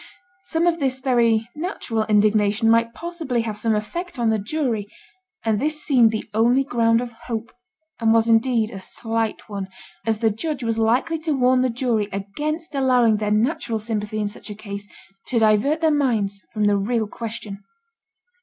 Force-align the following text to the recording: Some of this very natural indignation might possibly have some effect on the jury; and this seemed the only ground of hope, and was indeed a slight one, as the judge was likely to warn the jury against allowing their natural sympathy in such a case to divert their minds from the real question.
Some 0.41 0.65
of 0.65 0.79
this 0.79 0.99
very 0.99 1.47
natural 1.55 2.05
indignation 2.07 2.71
might 2.71 2.95
possibly 2.95 3.41
have 3.41 3.55
some 3.55 3.75
effect 3.75 4.17
on 4.17 4.31
the 4.31 4.39
jury; 4.39 4.87
and 5.45 5.59
this 5.59 5.83
seemed 5.83 6.09
the 6.09 6.27
only 6.33 6.63
ground 6.63 7.01
of 7.01 7.11
hope, 7.27 7.53
and 7.99 8.11
was 8.11 8.27
indeed 8.27 8.71
a 8.71 8.81
slight 8.81 9.47
one, 9.47 9.67
as 10.03 10.17
the 10.17 10.31
judge 10.31 10.63
was 10.63 10.79
likely 10.79 11.19
to 11.19 11.33
warn 11.33 11.61
the 11.61 11.69
jury 11.69 12.09
against 12.11 12.73
allowing 12.73 13.17
their 13.17 13.29
natural 13.29 13.77
sympathy 13.77 14.17
in 14.17 14.27
such 14.27 14.49
a 14.49 14.55
case 14.55 14.87
to 15.27 15.37
divert 15.37 15.81
their 15.81 15.91
minds 15.91 16.41
from 16.51 16.63
the 16.63 16.77
real 16.77 17.07
question. 17.07 17.63